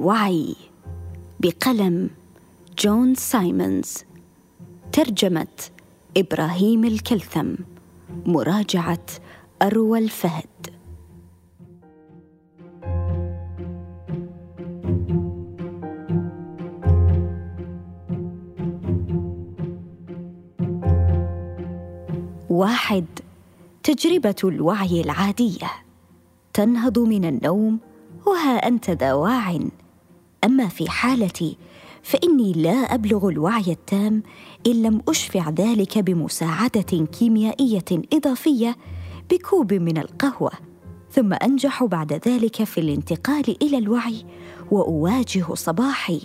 [0.00, 0.56] الوعي
[1.40, 2.10] بقلم
[2.78, 4.04] جون سايمونز
[4.92, 5.46] ترجمة
[6.16, 7.54] إبراهيم الكلثم
[8.26, 9.06] مراجعة
[9.62, 10.44] أروى الفهد.
[22.50, 23.06] واحد
[23.82, 25.70] تجربة الوعي العادية
[26.52, 27.78] تنهض من النوم
[28.26, 29.58] وها أنت ذا واع.
[30.44, 31.56] أما في حالتي
[32.02, 34.22] فإني لا أبلغ الوعي التام
[34.66, 38.76] إن لم أشفع ذلك بمساعدة كيميائية إضافية
[39.30, 40.50] بكوب من القهوة
[41.12, 44.24] ثم أنجح بعد ذلك في الانتقال إلى الوعي
[44.70, 46.20] وأواجه صباحي.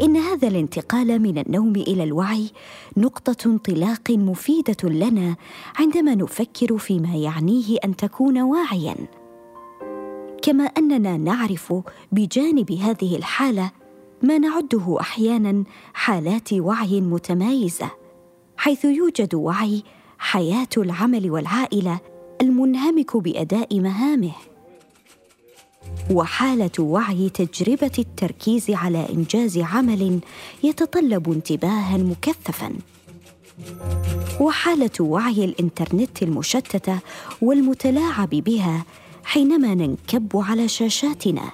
[0.00, 2.50] إن هذا الانتقال من النوم إلى الوعي
[2.96, 5.36] نقطة انطلاق مفيدة لنا
[5.78, 8.96] عندما نفكر فيما يعنيه أن تكون واعيا.
[10.42, 11.74] كما أننا نعرف
[12.12, 13.70] بجانب هذه الحالة
[14.22, 17.90] ما نعده أحيانا حالات وعي متمايزة
[18.56, 19.82] حيث يوجد وعي
[20.18, 22.00] حياة العمل والعائلة
[22.40, 24.32] المنهمك بأداء مهامه.
[26.10, 30.20] وحالة وعي تجربة التركيز على إنجاز عمل
[30.62, 32.72] يتطلب انتباها مكثفا.
[34.40, 36.98] وحالة وعي الإنترنت المشتتة
[37.42, 38.84] والمتلاعب بها
[39.28, 41.50] حينما ننكب على شاشاتنا.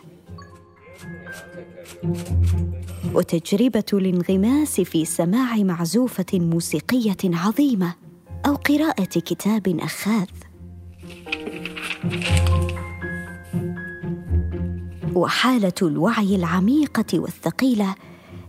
[3.14, 7.95] وتجربة الانغماس في سماع معزوفة موسيقية عظيمة
[8.47, 10.27] أو قراءة كتاب أخاذ.
[15.14, 17.95] وحالة الوعي العميقة والثقيلة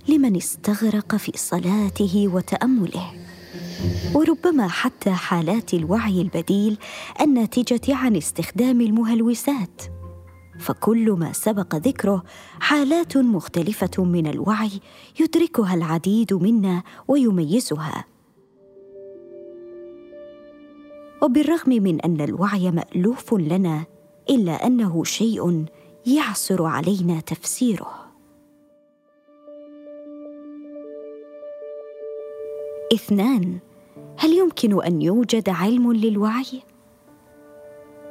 [0.07, 3.14] لمن استغرق في صلاته وتأمله.
[4.15, 6.77] وربما حتى حالات الوعي البديل
[7.21, 9.81] الناتجة عن استخدام المهلوسات.
[10.59, 12.23] فكل ما سبق ذكره
[12.59, 14.71] حالات مختلفة من الوعي
[15.19, 18.05] يدركها العديد منا ويميزها.
[21.21, 23.85] وبالرغم من أن الوعي مألوف لنا
[24.29, 25.65] إلا أنه شيء
[26.05, 28.05] يعسر علينا تفسيره.
[32.93, 33.59] اثنان
[34.17, 36.61] هل يمكن أن يوجد علم للوعي؟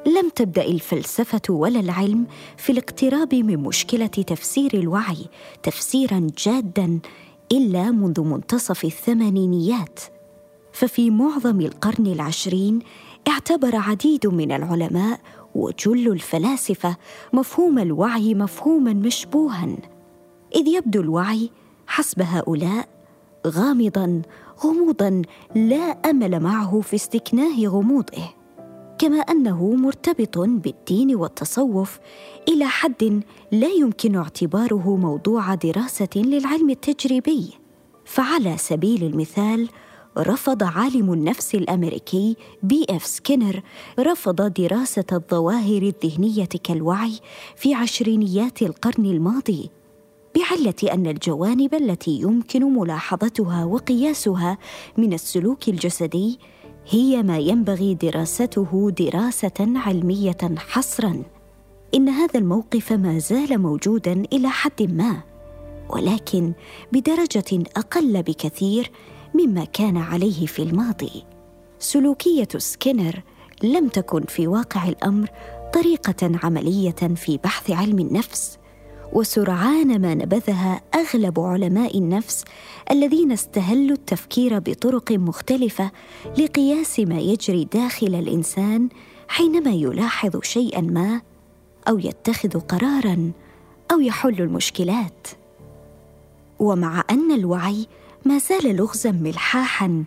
[0.07, 2.25] لم تبدأ الفلسفة ولا العلم
[2.57, 5.25] في الاقتراب من مشكلة تفسير الوعي
[5.63, 6.99] تفسيرا جادا
[7.51, 9.99] إلا منذ منتصف الثمانينيات.
[10.73, 12.79] ففي معظم القرن العشرين
[13.27, 15.19] اعتبر عديد من العلماء
[15.55, 16.97] وجل الفلاسفة
[17.33, 19.77] مفهوم الوعي مفهوما مشبوها.
[20.55, 21.49] إذ يبدو الوعي
[21.87, 22.94] حسب هؤلاء
[23.45, 24.21] غامضا
[24.63, 25.21] غموضا
[25.55, 28.23] لا أمل معه في استكناه غموضه.
[28.97, 31.99] كما أنه مرتبط بالدين والتصوف
[32.47, 37.49] إلى حد لا يمكن اعتباره موضوع دراسة للعلم التجريبي.
[38.05, 39.69] فعلى سبيل المثال
[40.17, 43.61] رفض عالم النفس الأمريكي بي إف سكينر
[43.99, 47.19] رفض دراسة الظواهر الذهنية كالوعي
[47.55, 49.69] في عشرينيات القرن الماضي.
[50.35, 54.57] بعلة أن الجوانب التي يمكن ملاحظتها وقياسها
[54.97, 56.39] من السلوك الجسدي
[56.89, 61.23] هي ما ينبغي دراسته دراسة علمية حصرا.
[61.95, 65.21] إن هذا الموقف ما زال موجودا إلى حد ما
[65.89, 66.53] ولكن
[66.91, 68.91] بدرجة أقل بكثير
[69.33, 71.23] مما كان عليه في الماضي.
[71.79, 73.21] سلوكية سكينر
[73.63, 75.29] لم تكن في واقع الأمر
[75.73, 78.57] طريقة عملية في بحث علم النفس.
[79.13, 82.45] وسرعان ما نبذها أغلب علماء النفس
[82.91, 85.91] الذين استهلوا التفكير بطرق مختلفة
[86.37, 88.89] لقياس ما يجري داخل الإنسان
[89.27, 91.21] حينما يلاحظ شيئا ما
[91.87, 93.31] أو يتخذ قرارا
[93.91, 95.27] أو يحل المشكلات.
[96.59, 97.87] ومع أن الوعي
[98.25, 100.03] ما زال لغزا ملحاحا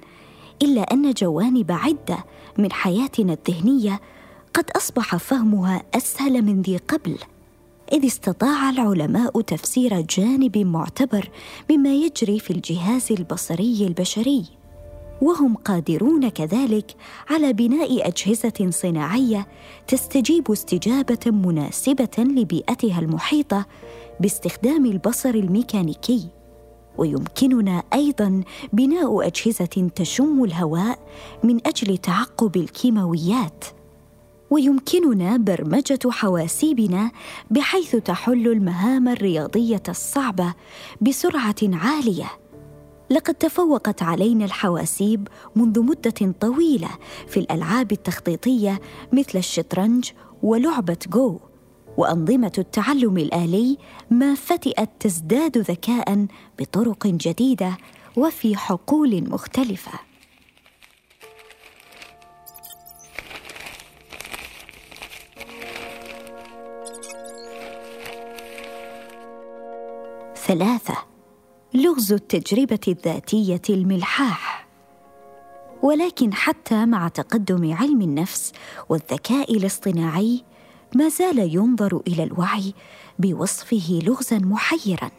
[0.62, 2.24] إلا أن جوانب عدة
[2.58, 4.00] من حياتنا الذهنية
[4.54, 7.18] قد أصبح فهمها أسهل من ذي قبل.
[7.92, 11.30] إذ استطاع العلماء تفسير جانب معتبر
[11.70, 14.44] مما يجري في الجهاز البصري البشري.
[15.22, 16.94] وهم قادرون كذلك
[17.30, 19.46] على بناء أجهزة صناعية
[19.86, 23.66] تستجيب استجابة مناسبة لبيئتها المحيطة
[24.20, 26.28] باستخدام البصر الميكانيكي.
[26.98, 28.42] ويمكننا أيضا
[28.72, 30.98] بناء أجهزة تشم الهواء
[31.44, 33.64] من أجل تعقب الكيماويات.
[34.50, 37.10] ويمكننا برمجة حواسيبنا
[37.50, 40.54] بحيث تحل المهام الرياضية الصعبة
[41.00, 42.30] بسرعة عالية.
[43.10, 46.90] لقد تفوقت علينا الحواسيب منذ مدة طويلة
[47.26, 48.80] في الألعاب التخطيطية
[49.12, 50.10] مثل الشطرنج
[50.42, 51.40] ولعبة جو.
[51.96, 53.78] وأنظمة التعلم الآلي
[54.10, 56.26] ما فتئت تزداد ذكاء
[56.58, 57.76] بطرق جديدة
[58.16, 60.07] وفي حقول مختلفة.
[70.48, 70.94] ثلاثة
[71.74, 74.68] لغز التجربة الذاتية الملحاح.
[75.82, 78.52] ولكن حتى مع تقدم علم النفس
[78.88, 80.44] والذكاء الاصطناعي
[80.94, 82.74] ما زال ينظر إلى الوعي
[83.18, 85.10] بوصفه لغزا محيرا.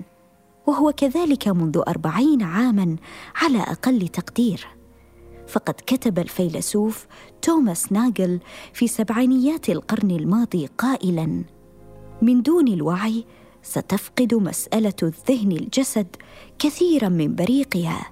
[0.68, 2.96] وهو كذلك منذ أربعين عاما
[3.36, 4.68] على أقل تقدير.
[5.48, 7.08] فقد كتب الفيلسوف
[7.42, 8.40] توماس ناجل
[8.74, 11.44] في سبعينيات القرن الماضي قائلا
[12.22, 13.25] من دون الوعي
[13.64, 16.08] ستفقد مسألة الذهن الجسد
[16.60, 18.12] كثيرا من بريقها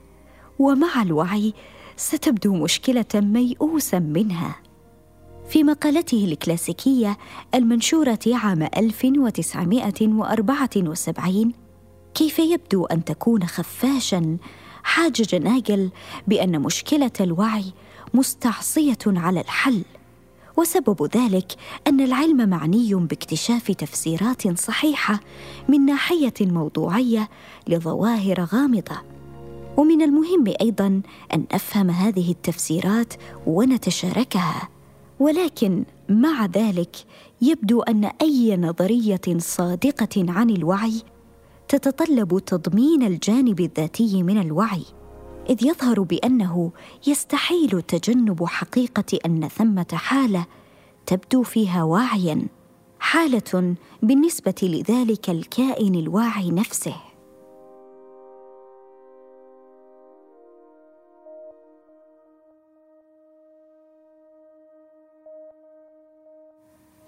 [0.60, 1.54] ومع الوعي
[1.98, 4.56] ستبدو مشكلة ميؤوسا منها.
[5.50, 7.18] في مقالته الكلاسيكية
[7.56, 11.54] المنشورة عام 1974
[12.14, 14.38] كيف يبدو أن تكون خفاشا
[14.84, 15.92] حاجج ناجل
[16.28, 17.74] بأن مشكلة الوعي
[18.14, 19.82] مستعصية على الحل؟
[20.58, 21.52] وسبب ذلك
[21.88, 25.20] أن العلم معني باكتشاف تفسيرات صحيحة
[25.70, 27.30] من ناحية موضوعية
[27.68, 28.98] لظواهر غامضة.
[29.78, 31.02] ومن المهم أيضا
[31.34, 33.14] أن نفهم هذه التفسيرات
[33.48, 34.70] ونتشاركها.
[35.20, 36.96] ولكن مع ذلك
[37.42, 41.02] يبدو أن أي نظرية صادقة عن الوعي
[41.68, 44.86] تتطلب تضمين الجانب الذاتي من الوعي.
[45.50, 46.72] إذ يظهر بأنه
[47.08, 50.46] يستحيل تجنب حقيقة أن ثمة حالة
[51.06, 52.48] تبدو فيها واعيا
[53.00, 56.96] حالة بالنسبة لذلك الكائن الواعي نفسه.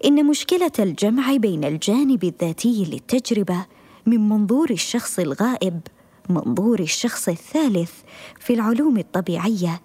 [0.04, 3.66] إن مشكلة الجمع بين الجانب الذاتي للتجربة
[4.06, 5.80] من منظور الشخص الغائب
[6.30, 7.92] منظور الشخص الثالث
[8.38, 9.80] في العلوم الطبيعية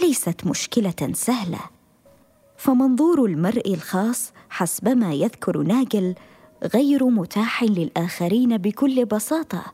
[0.00, 1.60] ليست مشكلة سهلة.
[2.56, 6.14] فمنظور المرء الخاص حسب ما يذكر ناجل
[6.74, 9.64] غير متاح للآخرين بكل بساطة.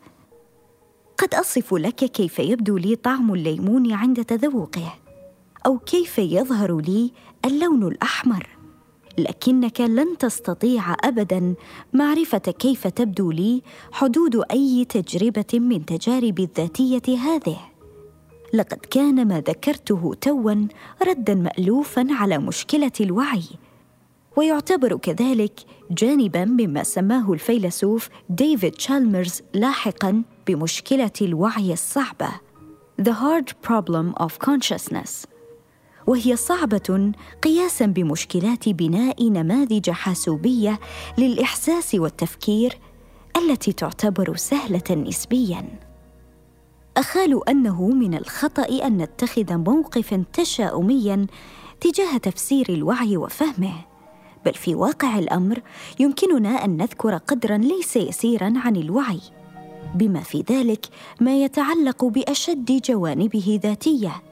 [1.19, 4.95] قد أصف لك كيف يبدو لي طعم الليمون عند تذوقه
[5.67, 7.13] أو كيف يظهر لي
[7.45, 8.58] اللون الأحمر.
[9.19, 11.55] لكنك لن تستطيع ابدا
[11.93, 13.63] معرفة كيف تبدو لي
[13.93, 17.59] حدود أي تجربة من تجاربي الذاتية هذه.
[18.53, 20.67] لقد كان ما ذكرته توا
[21.03, 23.45] ردا مالوفا على مشكلة الوعي
[24.37, 25.61] ويعتبر كذلك
[25.91, 32.31] جانبا مما سماه الفيلسوف ديفيد تشالمرز لاحقا بمشكلة الوعي الصعبة
[33.01, 35.28] The hard problem of consciousness.
[36.09, 37.13] وهي صعبة
[37.43, 40.81] قياسا بمشكلات بناء نماذج حاسوبية
[41.19, 42.79] للإحساس والتفكير
[43.37, 45.65] التي تعتبر سهلة نسبيا.
[46.97, 51.27] اخال أنه من الخطأ أن نتخذ موقفا تشاؤميا
[51.81, 53.75] تجاه تفسير الوعي وفهمه
[54.45, 55.63] بل في واقع الأمر
[56.01, 59.21] يمكننا أن نذكر قدرا ليس يسيرا عن الوعي
[59.95, 60.87] بما في ذلك
[61.21, 64.28] ما يتعلق بأشد جوانبه ذاتية.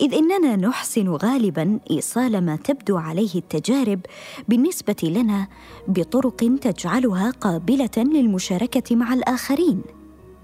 [0.00, 4.00] إذ إننا نحسن غالبا إيصال ما تبدو عليه التجارب
[4.48, 5.48] بالنسبة لنا
[5.88, 9.82] بطرق تجعلها قابلة للمشاركة مع الآخرين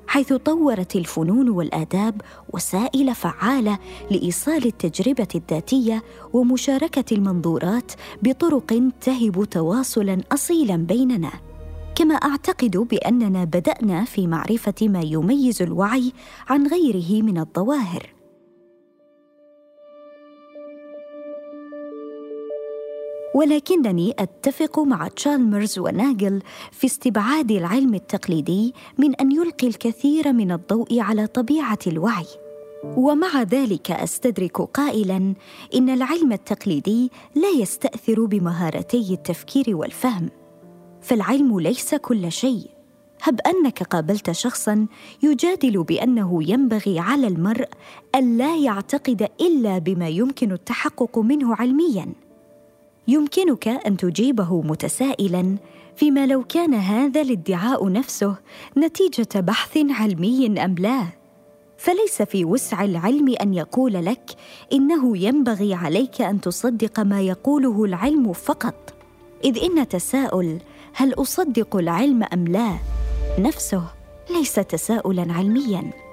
[0.07, 2.21] حيث طورت الفنون والآداب
[2.53, 3.79] وسائل فعالة
[4.11, 11.33] لإيصال التجربة الذاتية ومشاركة المنظورات بطرق تهب تواصلا اصيلا بيننا.
[11.95, 16.13] كما أعتقد بأننا بدأنا في معرفة ما يميز الوعي
[16.49, 18.16] عن غيره من الظواهر.
[23.37, 31.01] ولكنني أتفق مع تشالمرز وناجل في استبعاد العلم التقليدي من أن يلقي الكثير من الضوء
[31.01, 32.27] على طبيعة الوعي.
[32.85, 35.35] ومع ذلك أستدرك قائلا
[35.75, 40.31] إن العلم التقليدي لا يستأثر بمهارتي التفكير والفهم.
[41.03, 42.71] فالعلم ليس كل شيء.
[43.23, 44.87] هب أنك قابلت شخصا
[45.23, 47.69] يجادل بأنه ينبغي على المرء
[48.15, 52.26] الا يعتقد إلا بما يمكن التحقق منه علميا.
[53.09, 55.57] يمكنك أن تجيبه متسائلا
[55.97, 58.37] فيما لو كان هذا الادعاء نفسه
[58.79, 61.07] نتيجة بحث علمي أم لا؟
[61.79, 64.31] فليس في وسع العلم أن يقول لك
[64.73, 68.95] إنه ينبغي عليك أن تصدق ما يقوله العلم فقط.
[69.45, 70.59] إذ إن تساؤل
[70.93, 72.79] هل أصدق العلم أم لا؟
[73.39, 73.83] نفسه
[74.31, 76.06] ليس تساؤلا علميا.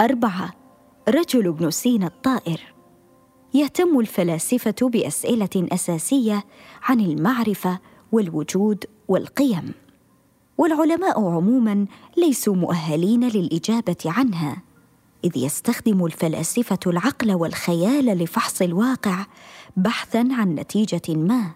[0.00, 0.52] أربعة
[1.08, 2.74] رجل ابن سينا الطائر.
[3.54, 6.44] يهتم الفلاسفة بأسئلة أساسية
[6.82, 7.78] عن المعرفة
[8.12, 9.72] والوجود والقيم.
[10.58, 14.62] والعلماء عموما ليسوا مؤهلين للإجابة عنها
[15.24, 19.26] إذ يستخدم الفلاسفة العقل والخيال لفحص الواقع
[19.76, 21.50] بحثا عن نتيجة ما.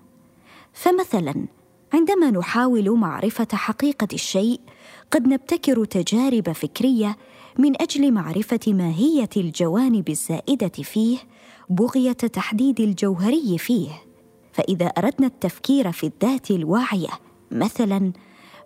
[0.72, 1.46] فمثلا
[1.94, 4.60] عندما نحاول معرفة حقيقة الشيء
[5.10, 7.16] قد نبتكر تجارب فكرية
[7.58, 11.18] من أجل معرفة ماهية الجوانب الزائدة فيه
[11.70, 13.88] بغية تحديد الجوهري فيه.
[14.52, 17.08] فإذا أردنا التفكير في الذات الواعية
[17.50, 18.12] مثلا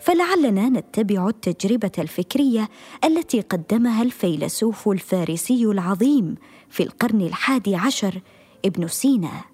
[0.00, 2.68] فلعلنا نتبع التجربة الفكرية
[3.04, 6.34] التي قدمها الفيلسوف الفارسي العظيم
[6.68, 8.20] في القرن الحادي عشر
[8.64, 9.44] ابن سينا.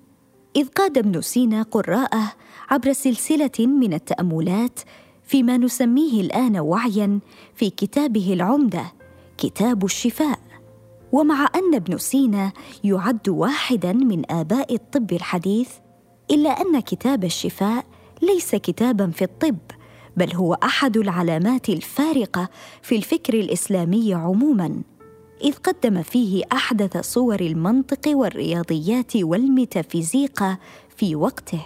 [0.57, 2.33] إذ قاد ابن سينا قراءه
[2.71, 4.81] عبر سلسلة من التأملات
[5.25, 7.21] فيما نسميه الآن وعيا
[7.55, 8.93] في كتابه العمدة
[9.39, 10.39] كتاب الشفاء.
[11.13, 12.53] ومع أن ابن سينا
[12.85, 15.69] يعد واحدا من آباء الطب الحديث
[16.31, 17.85] إلا أن كتاب الشفاء
[18.23, 19.59] ليس كتابا في الطب
[20.17, 22.49] بل هو أحد العلامات الفارقة
[22.83, 24.83] في الفكر الإسلامي عموما
[25.45, 30.57] إذ قدم فيه أحدث صور المنطق والرياضيات والميتافيزيقا
[30.97, 31.65] في وقته.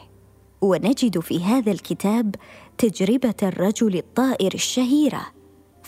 [0.60, 2.34] ونجد في هذا الكتاب
[2.78, 5.37] تجربة الرجل الطائر الشهيرة.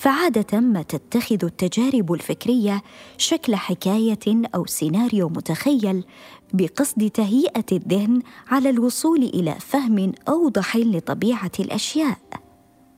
[0.01, 2.83] فعادة ما تتخذ التجارب الفكرية
[3.19, 6.05] شكل حكاية أو سيناريو متخيل
[6.53, 12.19] بقصد تهيئة الذهن على الوصول إلى فهم أوضح لطبيعة الأشياء.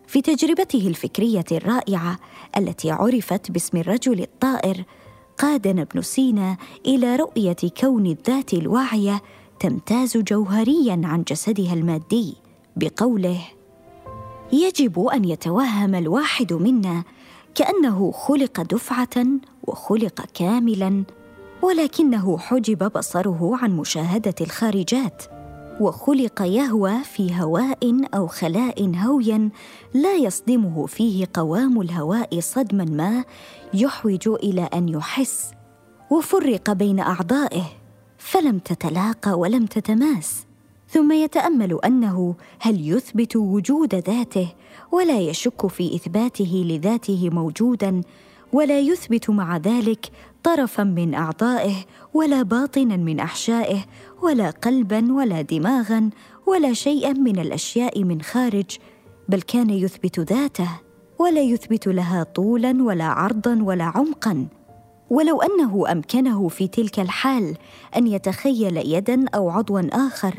[0.06, 2.18] في تجربته الفكرية الرائعة
[2.56, 4.85] التي عرفت باسم الرجل الطائر
[5.38, 6.56] قادنا ابن سينا
[6.87, 9.23] إلى رؤية كون الذات الواعية
[9.61, 12.37] تمتاز جوهريا عن جسدها المادي
[12.76, 13.40] بقوله
[14.52, 17.04] يجب أن يتوهم الواحد منا
[17.54, 19.26] كأنه خلق دفعة
[19.62, 21.04] وخلق كاملا
[21.62, 25.23] ولكنه حجب بصره عن مشاهدة الخارجات
[25.80, 29.50] وخلق يهوى في هواء أو خلاء هويا
[29.94, 33.25] لا يصدمه فيه قوام الهواء صدما ما
[33.75, 35.50] يحوج إلى أن يحس
[36.11, 37.64] وفرق بين أعضائه
[38.18, 40.47] فلم تتلاقى ولم تتماس.
[40.93, 44.53] ثم يتأمل أنه هل يثبت وجود ذاته
[44.93, 48.01] ولا يشك في إثباته لذاته موجودا
[48.53, 50.11] ولا يثبت مع ذلك
[50.43, 51.75] طرفا من أعضائه
[52.15, 53.79] ولا باطنا من أحشائه
[54.23, 56.11] ولا قلبا ولا دماغا
[56.47, 58.79] ولا شيئا من الأشياء من خارج
[59.29, 60.69] بل كان يثبت ذاته
[61.19, 64.47] ولا يثبت لها طولا ولا عرضا ولا عمقا.
[65.11, 67.57] ولو أنه أمكنه في تلك الحال
[67.97, 70.35] أن يتخيل يدا أو عضوا آخر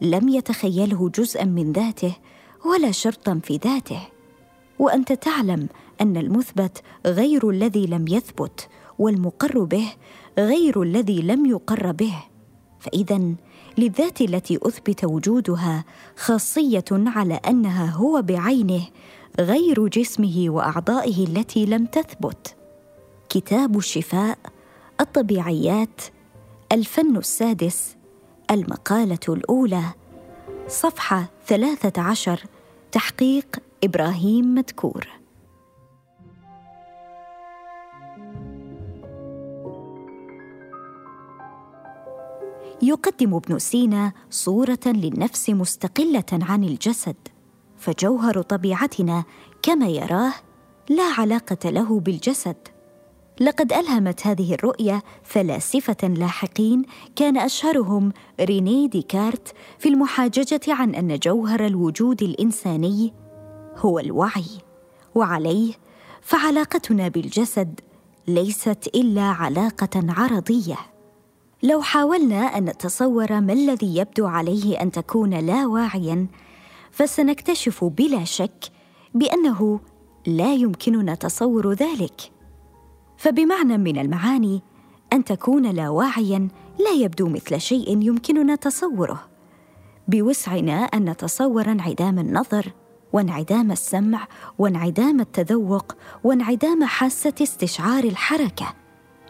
[0.00, 2.16] لم يتخيله جزءا من ذاته
[2.64, 4.00] ولا شرطا في ذاته.
[4.78, 5.68] وأنت تعلم
[6.00, 9.88] أن المثبت غير الذي لم يثبت والمقر به
[10.38, 12.14] غير الذي لم يقر به.
[12.80, 13.34] فاذا
[13.78, 15.84] للذات التي أثبت وجودها
[16.16, 18.82] خاصية على أنها هو بعينه
[19.40, 22.56] غير جسمه وأعضائه التي لم تثبت.
[23.28, 24.38] كتاب الشفاء
[25.00, 26.00] الطبيعيات
[26.72, 27.95] الفن السادس
[28.50, 29.84] المقالة الأولى
[30.68, 32.40] صفحة ثلاثة عشر
[32.92, 35.08] تحقيق إبراهيم مدكور
[42.82, 47.16] يقدم ابن سينا صورة للنفس مستقلة عن الجسد
[47.78, 49.24] فجوهر طبيعتنا
[49.62, 50.32] كما يراه
[50.88, 52.75] لا علاقة له بالجسد.
[53.40, 56.82] لقد ألهمت هذه الرؤية فلاسفة لاحقين
[57.16, 63.12] كان أشهرهم ريني ديكارت في المحاججة عن أن جوهر الوجود الإنساني
[63.76, 64.46] هو الوعي
[65.14, 65.74] وعليه
[66.22, 67.80] فعلاقتنا بالجسد
[68.28, 70.76] ليست إلا علاقة عرضية.
[71.62, 76.26] لو حاولنا أن نتصور ما الذي يبدو عليه أن تكون لا واعيا
[76.90, 78.64] فسنكتشف بلا شك
[79.14, 79.80] بأنه
[80.26, 82.35] لا يمكننا تصور ذلك.
[83.16, 84.62] فبمعنى من المعاني
[85.12, 89.24] أن تكون لا واعيا لا يبدو مثل شيء يمكننا تصوره
[90.08, 92.72] بوسعنا أن نتصور انعدام النظر
[93.12, 98.74] وانعدام السمع وانعدام التذوق وانعدام حاسة استشعار الحركة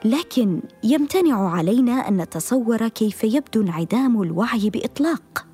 [0.05, 5.47] لكن يمتنع علينا أن نتصور كيف يبدو انعدام الوعي بإطلاق.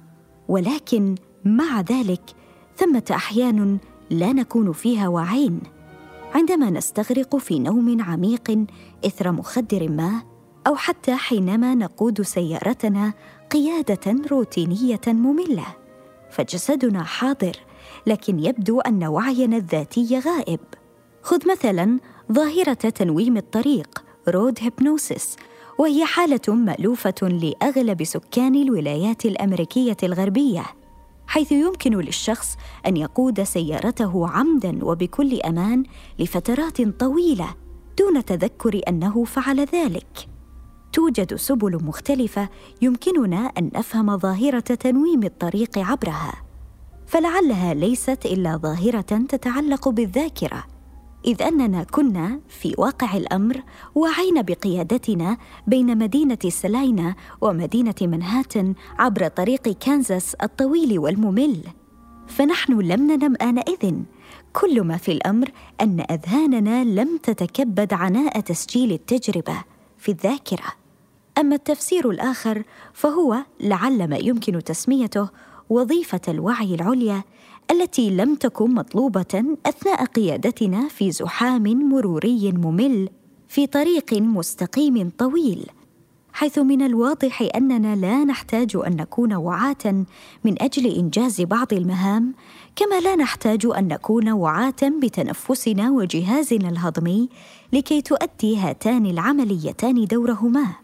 [0.48, 2.22] ولكن مع ذلك
[2.76, 3.78] ثمة أحيان
[4.10, 5.60] لا نكون فيها واعين.
[6.34, 8.66] عندما نستغرق في نوم عميق
[9.06, 10.22] إثر مخدر ما
[10.66, 13.12] أو حتى حينما نقود سيارتنا
[13.50, 15.66] قيادة روتينية مملة
[16.30, 17.56] فجسدنا حاضر
[18.06, 20.60] لكن يبدو أن وعينا الذاتي غائب.
[21.22, 21.98] خذ مثلا
[22.32, 25.36] ظاهرة تنويم الطريق رود هيبنوسيس
[25.78, 30.64] وهي حالة مألوفة لأغلب سكان الولايات الأمريكية الغربية.
[31.26, 35.84] حيث يمكن للشخص أن يقود سيارته عمدا وبكل أمان
[36.18, 37.54] لفترات طويلة
[37.98, 40.28] دون تذكر أنه فعل ذلك.
[40.92, 42.48] توجد سبل مختلفة
[42.82, 46.34] يمكننا أن نفهم ظاهرة تنويم الطريق عبرها
[47.06, 50.64] فلعلها ليست إلا ظاهرة تتعلق بالذاكرة.
[51.24, 53.62] إذ أننا كنا في واقع الأمر
[53.94, 55.36] وعينا بقيادتنا
[55.66, 61.62] بين مدينة سلاينا ومدينة منهاتن عبر طريق كانزاس الطويل والممل.
[62.26, 63.94] فنحن لم ننم آنئذ.
[64.52, 65.50] كل ما في الأمر
[65.80, 69.64] أن أذهاننا لم تتكبد عناء تسجيل التجربة
[69.98, 70.66] في الذاكرة.
[71.38, 72.62] أما التفسير الآخر
[72.92, 75.28] فهو لعل ما يمكن تسميته
[75.70, 77.22] وظيفة الوعي العليا
[77.70, 83.08] التي لم تكن مطلوبة أثناء قيادتنا في زحام مروري ممل
[83.48, 85.66] في طريق مستقيم طويل
[86.32, 90.04] حيث من الواضح أننا لا نحتاج أن نكون وعاة
[90.44, 92.34] من أجل إنجاز بعض المهام
[92.76, 97.28] كما لا نحتاج أن نكون وعاة بتنفسنا وجهازنا الهضمي
[97.72, 100.81] لكي تؤدي هاتان العمليتان دورهما.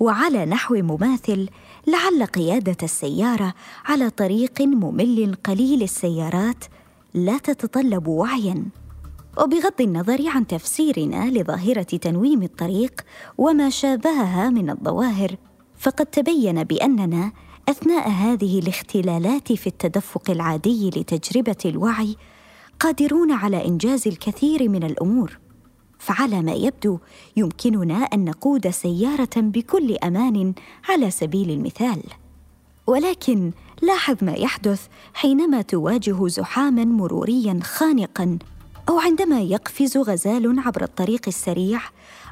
[0.00, 1.48] وعلى نحو مماثل
[1.86, 3.54] لعل قيادة السيارة
[3.84, 6.64] على طريق ممل قليل السيارات
[7.14, 8.64] لا تتطلب وعيا.
[9.38, 13.00] وبغض النظر عن تفسيرنا لظاهرة تنويم الطريق
[13.38, 15.36] وما شابهها من الظواهر
[15.78, 17.32] فقد تبين بأننا
[17.68, 22.16] أثناء هذه الاختلالات في التدفق العادي لتجربة الوعي
[22.80, 25.38] قادرون على إنجاز الكثير من الأمور.
[26.00, 26.98] فعلى ما يبدو
[27.36, 30.54] يمكننا أن نقود سيارة بكل أمان
[30.88, 32.02] على سبيل المثال.
[32.86, 38.38] ولكن لاحظ ما يحدث حينما تواجه زحاما مروريا خانقا
[38.88, 41.80] أو عندما يقفز غزال عبر الطريق السريع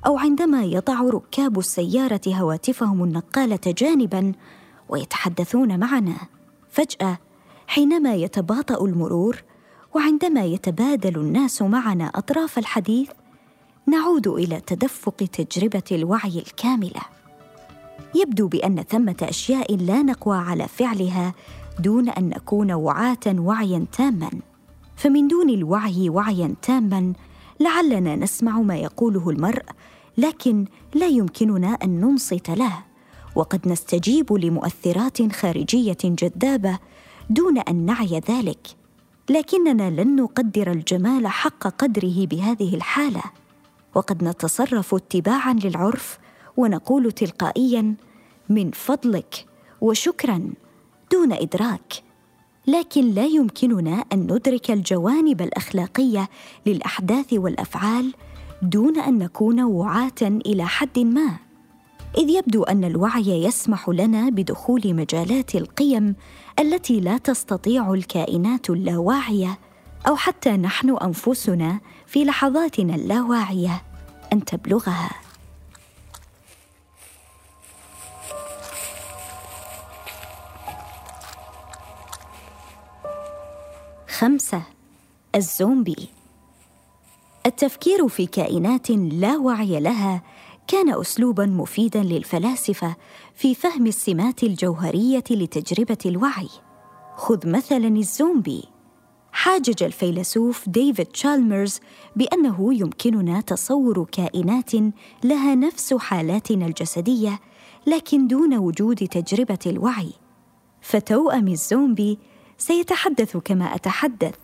[0.07, 4.33] أو عندما يضع ركاب السيارة هواتفهم النقالة جانبا
[4.89, 6.17] ويتحدثون معنا.
[6.71, 7.19] فجأة
[7.67, 9.43] حينما يتباطأ المرور
[9.95, 13.11] وعندما يتبادل الناس معنا أطراف الحديث
[13.89, 17.01] نعود إلى تدفق تجربة الوعي الكاملة.
[18.15, 21.35] يبدو بأن ثمة أشياء لا نقوى على فعلها
[21.79, 24.31] دون أن نكون وعاة وعيا تاما.
[24.97, 27.13] فمن دون الوعي وعيا تاما
[27.61, 29.65] لعلنا نسمع ما يقوله المرء
[30.19, 32.73] لكن لا يمكننا أن ننصت له.
[33.35, 36.79] وقد نستجيب لمؤثرات خارجية جذابة
[37.31, 38.67] دون أن نعي ذلك.
[39.31, 43.23] لكننا لن نقدر الجمال حق قدره بهذه الحالة.
[43.99, 46.19] وقد نتصرف اتباعا للعرف
[46.57, 47.95] ونقول تلقائيا
[48.49, 49.47] من فضلك
[49.81, 50.51] وشكرا
[51.13, 51.93] دون إدراك.
[52.67, 56.29] لكن لا يمكننا أن ندرك الجوانب الأخلاقية
[56.67, 58.15] للأحداث والأفعال
[58.63, 61.37] دون أن نكون وعاة إلى حد ما.
[62.19, 66.15] إذ يبدو أن الوعي يسمح لنا بدخول مجالات القيم
[66.59, 69.59] التي لا تستطيع الكائنات اللاواعية
[70.09, 73.88] أو حتى نحن أنفسنا في لحظاتنا اللاواعية.
[74.33, 75.11] أن تبلغها.
[84.09, 84.63] خمسة
[85.35, 86.09] الزومبي.
[87.47, 90.23] التفكير في كائنات لا وعي لها
[90.67, 92.97] كان اسلوبا مفيدا للفلاسفة
[93.35, 96.49] في فهم السمات الجوهرية لتجربة الوعي.
[97.17, 98.65] خذ مثلا الزومبي.
[99.39, 101.81] حاجج الفيلسوف ديفيد تشالمرز
[102.17, 104.71] بأنه يمكننا تصور كائنات
[105.25, 107.41] لها نفس حالاتنا الجسدية
[107.87, 110.13] لكن دون وجود تجربة الوعي.
[110.81, 112.19] فتوأم الزومبي
[112.59, 114.35] سيتحدث كما أتحدث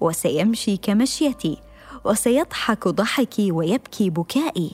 [0.00, 1.58] وسيمشي كمشيتي
[2.04, 4.70] وسيضحك ضحكي ويبكي بكائي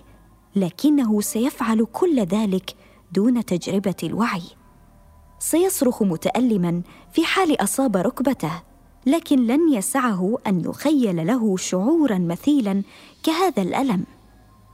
[0.56, 2.74] لكنه سيفعل كل ذلك
[3.12, 4.42] دون تجربة الوعي.
[5.38, 8.69] سيصرخ متألما في حال أصاب ركبته.
[9.06, 12.82] لكن لن يسعه أن يخيل له شعورا مثيلا
[13.22, 14.04] كهذا الألم.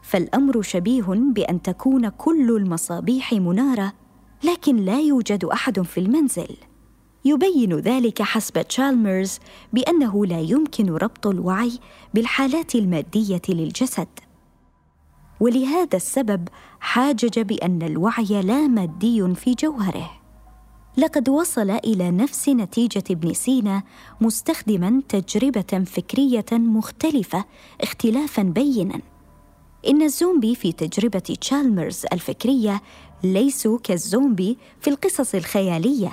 [0.03, 3.93] فالأمر شبيه بأن تكون كل المصابيح منارة
[4.45, 6.57] لكن لا يوجد أحد في المنزل.
[7.25, 9.39] يبين ذلك حسب تشالمرز
[9.73, 11.73] بأنه لا يمكن ربط الوعي
[12.15, 14.09] بالحالات المادية للجسد.
[15.41, 16.49] ولهذا السبب
[16.81, 20.11] حاجج بأن الوعي لا مادي في جوهره.
[20.97, 23.83] لقد وصل إلى نفس نتيجة ابن سينا
[24.21, 27.45] مستخدما تجربة فكرية مختلفة
[27.81, 29.01] اختلافا بينا.
[29.89, 32.83] إن الزومبي في تجربة تشالمرز الفكرية
[33.25, 36.13] ليسوا كالزومبي في القصص الخيالية.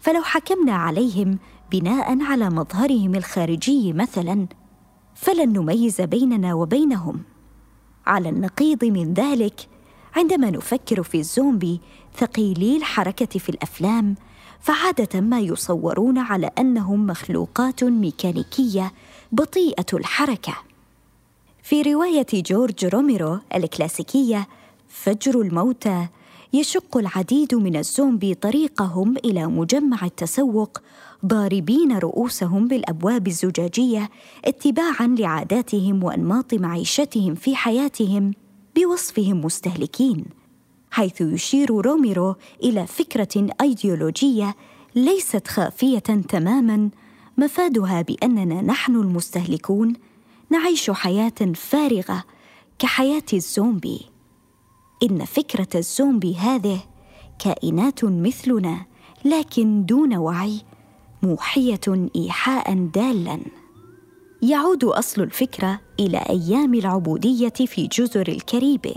[0.00, 1.38] فلو حكمنا عليهم
[1.72, 4.46] بناء على مظهرهم الخارجي مثلا
[5.14, 7.22] فلن نميز بيننا وبينهم.
[8.06, 9.68] على النقيض من ذلك
[10.16, 11.80] عندما نفكر في الزومبي
[12.18, 14.14] ثقيلي الحركة في الأفلام
[14.60, 18.92] فعادة ما يصورون على أنهم مخلوقات ميكانيكية
[19.32, 20.54] بطيئة الحركة.
[21.62, 24.48] في رواية جورج روميرو الكلاسيكية
[24.88, 26.08] فجر الموتى
[26.52, 30.78] يشق العديد من الزومبي طريقهم إلى مجمع التسوق
[31.26, 34.10] ضاربين رؤوسهم بالأبواب الزجاجية
[34.44, 38.32] اتباعا لعاداتهم وأنماط معيشتهم في حياتهم.
[38.76, 40.24] بوصفهم مستهلكين
[40.90, 44.56] حيث يشير روميرو إلى فكرة أيديولوجية
[44.94, 46.90] ليست خافية تماما
[47.38, 49.92] مفادها بأننا نحن المستهلكون
[50.50, 52.24] نعيش حياة فارغة
[52.78, 54.00] كحياة الزومبي.
[55.02, 56.80] إن فكرة الزومبي هذه
[57.38, 58.86] كائنات مثلنا
[59.24, 60.60] لكن دون وعي
[61.22, 63.40] موحية ايحاء دالا.
[64.48, 68.94] يعود أصل الفكرة إلى أيام العبودية في جزر الكاريبي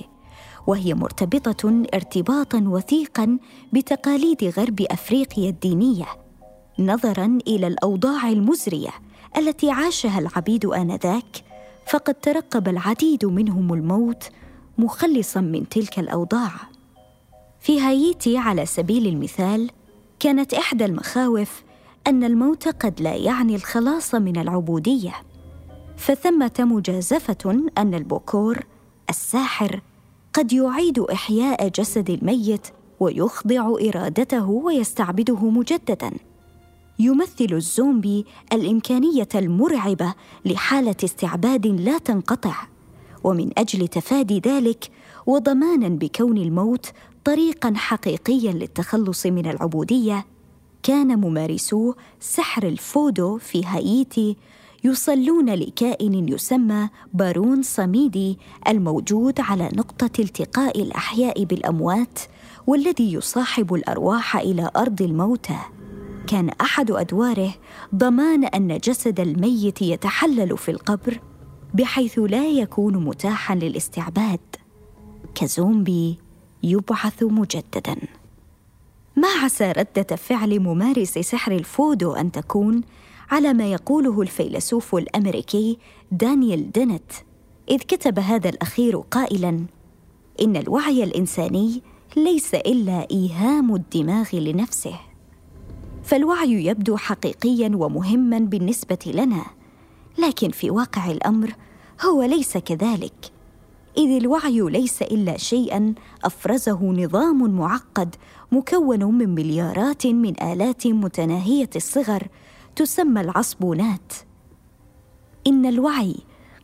[0.68, 3.38] وهي مرتبطة ارتباطا وثيقا
[3.74, 6.06] بتقاليد غرب أفريقيا الدينية
[6.80, 8.90] نظرا إلى الأوضاع المزرية
[9.38, 11.44] التي عاشها العبيد آنذاك
[11.88, 14.30] فقد ترقب العديد منهم الموت
[14.78, 16.52] مخلصا من تلك الأوضاع.
[17.60, 19.70] في هايتي على سبيل المثال
[20.20, 21.64] كانت إحدى المخاوف
[22.08, 25.14] أن الموت قد لا يعني الخلاص من العبودية.
[25.98, 28.66] فثمة مجازفة أن البوكور
[29.10, 29.82] الساحر
[30.34, 32.68] قد يعيد إحياء جسد الميت
[33.00, 36.12] ويخضع إرادته ويستعبده مجددا.
[37.00, 40.14] يمثل الزومبي الإمكانية المرعبة
[40.46, 42.56] لحالة استعباد لا تنقطع
[43.24, 44.90] ومن أجل تفادي ذلك
[45.26, 46.92] وضمانا بكون الموت
[47.26, 50.26] طريقا حقيقيا للتخلص من العبودية
[50.84, 54.36] كان ممارسو سحر الفودو في هايتي
[54.88, 62.20] يصلون لكائن يسمى بارون صميدي الموجود على نقطة التقاء الأحياء بالأموات
[62.68, 65.60] والذي يصاحب الأرواح إلى أرض الموتى.
[66.28, 67.54] كان أحد أدواره
[67.96, 71.20] ضمان أن جسد الميت يتحلل في القبر
[71.74, 74.40] بحيث لا يكون متاحا للاستعباد.
[75.36, 76.18] كزومبي
[76.64, 77.96] يبعث مجددا.
[79.16, 82.82] ما عسى ردة فعل ممارس سحر الفودو أن تكون
[83.32, 85.78] على ما يقوله الفيلسوف الأمريكي
[86.12, 87.12] دانيال دينت
[87.70, 89.66] إذ كتب هذا الأخير قائلا
[90.42, 91.82] إن الوعي الإنساني
[92.18, 95.00] ليس إلا إيهام الدماغ لنفسه
[96.04, 99.46] فالوعي يبدو حقيقيا ومهما بالنسبة لنا
[100.18, 101.56] لكن في واقع الأمر
[102.06, 103.32] هو ليس كذلك
[103.98, 108.16] إذ الوعي ليس إلا شيئا أفرزه نظام معقد
[108.52, 112.28] مكون من مليارات من آلات متناهية الصغر
[112.78, 114.14] تسمى العصبونات.
[115.48, 116.16] إن الوعي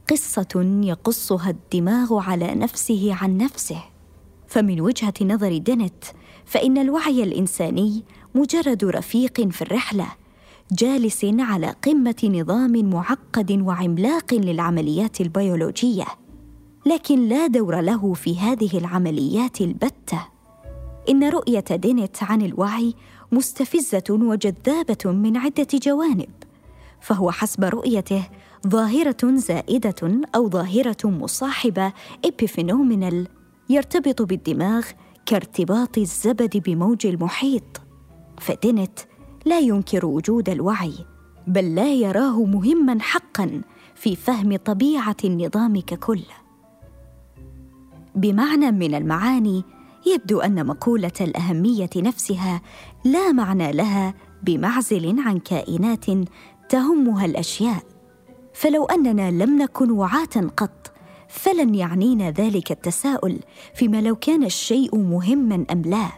[0.10, 3.84] قصة يقصها الدماغ على نفسه عن نفسه.
[4.48, 6.04] فمن وجهة نظر دينت
[6.46, 8.04] فإن الوعي الإنساني
[8.36, 10.08] مجرد رفيق في الرحلة
[10.72, 16.06] جالس على قمة نظام معقد وعملاق للعمليات البيولوجية.
[16.86, 20.28] لكن لا دور له في هذه العمليات البتة.
[21.10, 22.94] إن رؤية دينت عن الوعي
[23.34, 26.30] مستفزة وجذابة من عدة جوانب
[27.02, 28.28] فهو حسب رؤيته
[28.68, 31.94] ظاهرة زائدة أو ظاهرة مصاحبة
[32.26, 33.28] epiphenomenal
[33.70, 34.86] يرتبط بالدماغ
[35.26, 37.82] كارتباط الزبد بموج المحيط.
[38.40, 39.00] فدينت
[39.46, 40.94] لا ينكر وجود الوعي
[41.48, 43.62] بل لا يراه مهما حقا
[43.96, 46.22] في فهم طبيعة النظام ككل.
[48.16, 49.64] بمعنى من المعاني
[50.06, 52.62] يبدو أن مقولة الأهمية نفسها
[53.06, 54.14] لا معنى لها
[54.44, 56.06] بمعزل عن كائنات
[56.70, 57.84] تهمها الأشياء.
[58.54, 60.92] فلو أننا لم نكن وعاة قط
[61.28, 63.40] فلن يعنينا ذلك التساؤل
[63.76, 66.10] فيما لو كان الشيء مهما أم لا.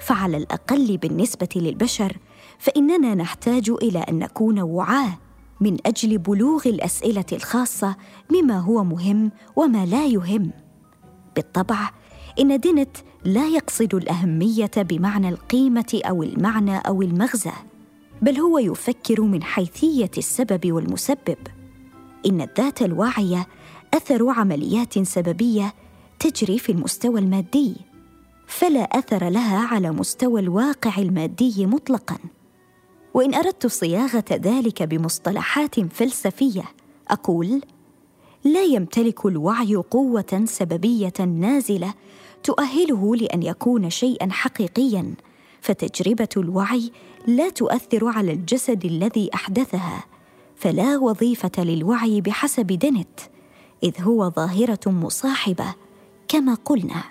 [0.00, 2.16] فعلى الأقل بالنسبة للبشر
[2.58, 5.18] فإننا نحتاج إلى أن نكون وعاة
[5.60, 7.96] من أجل بلوغ الأسئلة الخاصة
[8.30, 10.50] بما هو مهم وما لا يهم.
[11.36, 11.90] بالطبع
[12.40, 17.52] إن دينت لا يقصد الأهمية بمعنى القيمة أو المعنى أو المغزى
[18.22, 21.36] بل هو يفكر من حيثية السبب والمسبب.
[22.26, 23.46] إن الذات الواعية
[23.94, 25.74] أثر عمليات سببية
[26.18, 27.76] تجري في المستوى المادي
[28.46, 32.18] فلا أثر لها على مستوى الواقع المادي مطلقا.
[33.14, 36.64] وإن أردت صياغة ذلك بمصطلحات فلسفية
[37.08, 37.60] أقول
[38.44, 41.94] لا يمتلك الوعي قوة سببية نازلة
[42.44, 45.14] تؤهله لأن يكون شيئا حقيقيا
[45.60, 46.92] فتجربة الوعي
[47.26, 50.04] لا تؤثر على الجسد الذي أحدثها
[50.56, 53.20] فلا وظيفة للوعي بحسب دينت
[53.82, 55.74] إذ هو ظاهرة مصاحبة
[56.28, 57.04] كما قلنا.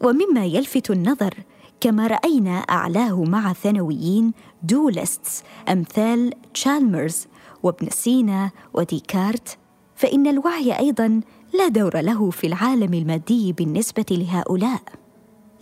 [0.00, 1.34] ومما يلفت النظر
[1.80, 7.26] كما رأينا أعلاه مع ثانويين دولستس أمثال تشالمرز
[7.62, 9.58] وابن سينا وديكارت
[9.96, 11.20] فإن الوعي أيضا
[11.54, 14.80] لا دور له في العالم المادي بالنسبة لهؤلاء.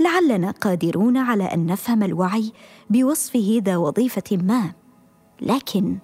[0.01, 2.53] لعلنا قادرون على أن نفهم الوعي
[2.91, 4.73] بوصفه ذا وظيفة ما.
[5.41, 5.99] لكن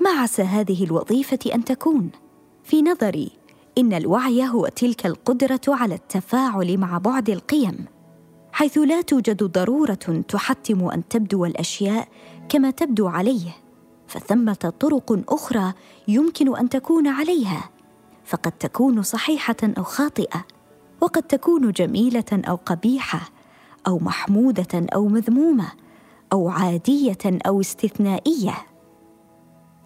[0.00, 2.10] ما عسى هذه الوظيفة أن تكون؟
[2.64, 3.30] في نظري
[3.78, 7.84] إن الوعي هو تلك القدرة على التفاعل مع بعد القيم
[8.52, 12.08] حيث لا توجد ضرورة تحتم أن تبدو الأشياء
[12.48, 13.56] كما تبدو عليه
[14.06, 15.72] فثمة طرق أخرى
[16.08, 17.70] يمكن أن تكون عليها.
[18.24, 20.44] فقد تكون صحيحة أو خاطئة
[21.00, 23.20] وقد تكون جميلة أو قبيحة
[23.86, 25.72] أو محمودة أو مذمومة
[26.32, 28.54] أو عادية أو استثنائية.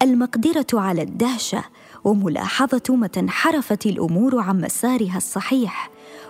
[0.01, 1.63] المقدرة على الدهشة
[2.03, 5.89] وملاحظة متى انحرفت الأمور عن مسارها الصحيح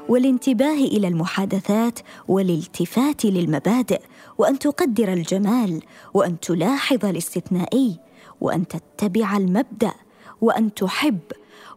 [0.10, 4.02] والانتباه إلى المحادثات والالتفات للمبادئ
[4.38, 5.82] وأن تقدر الجمال
[6.14, 8.00] وأن تلاحظ الاستثنائي
[8.42, 9.94] وأن تتبع المبدأ
[10.42, 11.20] وأن تحب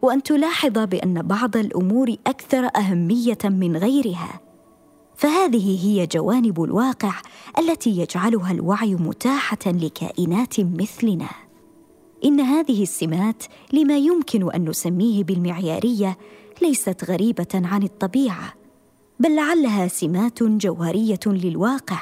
[0.03, 4.39] وأن تلاحظ بأن بعض الأمور أكثر أهمية من غيرها.
[5.15, 7.13] فهذه هي جوانب الواقع
[7.59, 11.29] التي يجعلها الوعي متاحة لكائنات مثلنا.
[12.25, 16.17] إن هذه السمات لما يمكن أن نسميه بالمعيارية
[16.61, 18.53] ليست غريبة عن الطبيعة
[19.19, 21.99] بل لعلها سمات جوهرية للواقع.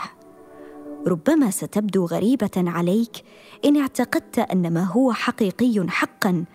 [1.07, 3.23] ربما ستبدو غريبة عليك
[3.65, 6.45] إن اعتقدت أن ما هو حقيقي حقا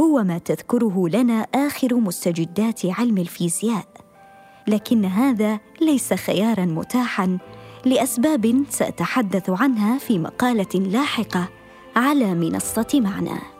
[0.00, 3.86] هو ما تذكره لنا آخر مستجدات علم الفيزياء.
[4.66, 7.38] لكن هذا ليس خيارا متاحا
[7.84, 11.48] لأسباب سأتحدث عنها في مقالة لاحقة
[11.96, 13.53] على منصة معنى